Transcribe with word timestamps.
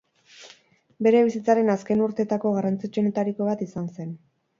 Bere 1.07 1.19
bizitzaren 1.27 1.69
azken 1.73 2.01
urtetako 2.05 2.53
garrantzitsuenetariko 2.57 3.51
bat 3.51 3.63
izan 3.67 3.87
zen. 3.99 4.11